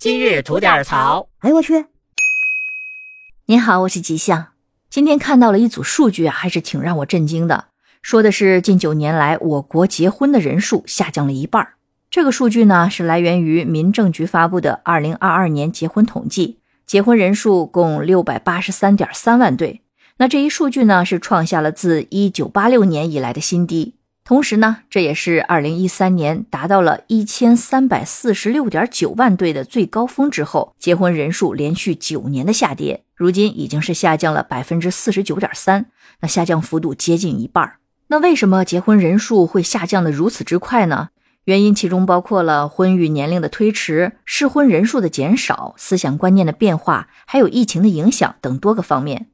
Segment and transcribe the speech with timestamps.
[0.00, 1.28] 今日吐点槽。
[1.40, 1.84] 哎呦我去！
[3.44, 4.46] 您好，我是吉祥。
[4.88, 7.66] 今天看到了一组数据啊，还是挺让我震惊的。
[8.00, 11.74] 说的是近九年来我国结婚的人数下降了一半。
[12.08, 19.82] 这个数据呢是来源于民政局发布的二零二二年结婚统计，结婚人数共六百八十三点三万对。
[20.16, 23.96] 那这一数据呢是创下了自一九八六年以来的新低。
[24.30, 35.86] 同时呢，这也是二零一三年达到了一千三百四十六点九万对的最高峰之后，结婚人数连续九年的下跌，如今已经是下降了百分之四十九点三，
[36.20, 37.72] 那下降幅度接近一半。
[38.06, 41.08] 那为什么结婚人数会下降的如此之快呢？
[41.46, 49.26] 原因其中包括了婚育年龄的推迟、适婚人数的减少、思想观念的变化，还有疫情的影响等多个方面。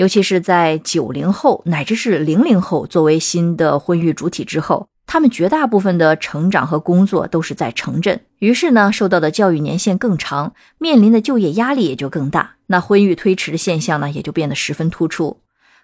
[0.00, 15.36] 尤其是在九零后乃至是零零后作为新的婚育主体之后，他们绝大部分的成长和工作都是在城镇，于是呢，受到的教育年限更长，面临的就业压力也就更大，那婚育推迟的现象呢，也就变得十分突出。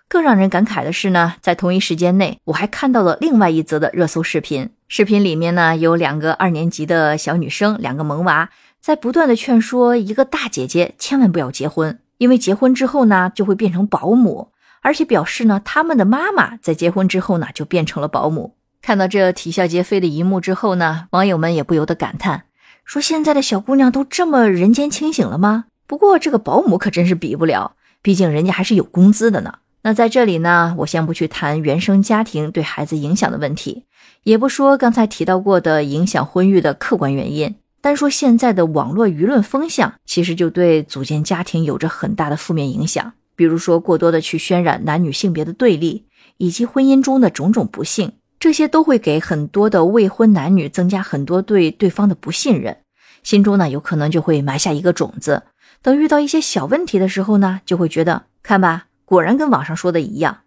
[0.09, 8.49] 更让人感慨的是呢，在同一时间内，我还看到了另外一则的热搜视频，视频里面呢，有两个二年级的小女生，两个萌娃，
[8.81, 11.99] 在不断的劝说一个大姐姐千万不要结婚。
[12.19, 14.49] 因为结婚之后呢，就会变成保姆，
[14.83, 18.55] 而且表示呢，他们的妈妈在结婚之后呢，就变成了保姆。
[18.81, 22.45] 看到这啼笑皆非的一幕之后呢，网友们也不由得感叹，
[22.85, 25.65] 说现在的小姑娘都这么人间清醒了吗？
[25.87, 29.55] 不过这个保姆可真是比不了，毕竟人家还是有工资的呢。
[29.83, 33.85] 那在这里呢，我先不去谈原生家庭对孩子影响的问题，
[34.25, 37.55] 也不说刚才提到过的影响婚育的客观原因。
[37.87, 43.13] 单说现在的网络舆论风向，其实就对组建家庭有着很大的负面影响。
[43.37, 46.05] 比如说，过多的去渲染男女性别的对立，
[46.39, 52.77] 以及婚姻中的种种不幸，这些都会给很多的未婚男女增加很多对对方的不信任，
[53.23, 55.45] 心中呢有可能就会埋下一个种子。
[55.81, 60.39] 等遇到一些小问题的时候呢，就会觉得看吧，果然跟网上说的一样。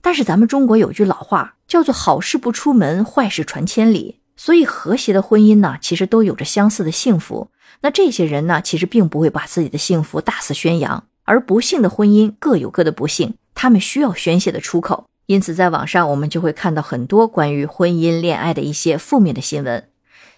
[0.00, 4.19] 但是咱们中国有句老话，叫做“好事不出门，坏事传千里”。
[4.42, 7.50] 所以，和谐的婚姻呢，其实都有着相似的幸福。
[7.82, 15.04] 那这些人呢，其实并不会把自己的幸福大肆宣扬，而不幸的婚姻各有各的不幸，他们需要宣泄的出口。
[15.26, 19.86] 因此，在网上我们就会看到很多关于婚姻、恋爱的一些负面的新闻。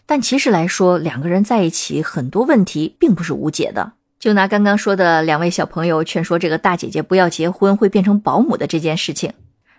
[0.05, 3.93] 但其实来说，两个人在一起，很多问题并不是无解的。
[4.19, 9.33] 就拿刚刚说的两位小朋友劝说这个大姐姐不要结婚，会变成保姆的这件事情，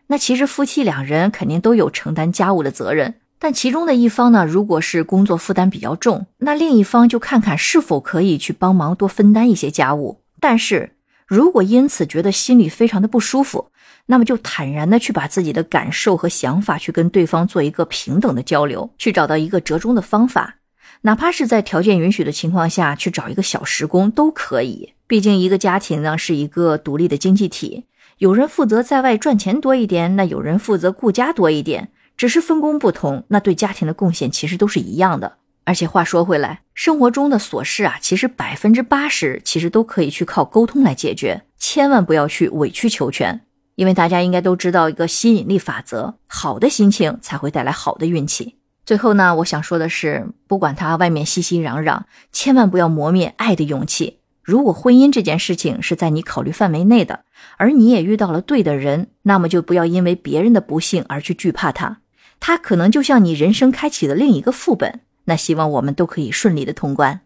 [0.07, 3.15] 那其实夫妻两人肯定都有承担家务的责任。
[3.43, 10.21] 但其中的一方呢，如果是工作负担比较重，那另一方就看看是否可以去帮忙多分担一些家务。
[10.39, 10.93] 但是
[11.27, 13.67] 如果因此觉得心里非常的不舒服，
[14.05, 20.59] 那么就坦然的去把自己的感受和想法去跟对方做一个平等的交流，去找到一个折中的方法，
[21.01, 24.93] 哪怕是在条件允许的情况下去找一个小时工都可以。
[25.05, 27.83] 毕竟一个家庭呢是一个独立的经济体，
[28.19, 31.89] 有人负责在外赚钱多一点，那有人负责顾家多一点。
[32.23, 35.39] 只是分工不同，那对家庭的贡献其实都是一样的。
[35.65, 41.41] 而且话说回来，生活中的琐事啊，其实百分之八十其实都可以去靠沟通来解决。
[41.57, 43.41] 千万不要去委曲求全，
[43.75, 48.55] 因为大家应该都知道一个吸引力法则：好的心情才会带来好的运气。
[48.85, 54.19] 最后呢，我想说的是，不管他外面熙熙攘攘，千万不要磨灭爱的勇气。
[54.41, 57.25] 如果婚姻这件事情是在你考虑范围内的，
[57.57, 61.99] 而你也遇到了对的人，那么就不要因为别人的不幸而去惧怕他。
[62.45, 67.21] 它可能就像你人生开启的另一个副本，那希望我们都可以顺利的通关。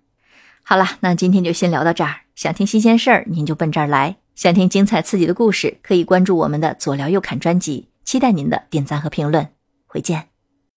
[0.61, 2.17] 好了，那今天就先聊到这儿。
[2.35, 7.87] 想听新鲜事儿，您就奔这儿来；想听精彩刺激的故事，可以关注我们的左聊右侃专辑。
[8.03, 9.49] 期待您的点赞和评论，
[9.87, 10.36] 回见。